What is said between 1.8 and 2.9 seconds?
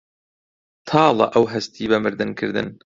بە مردن کردن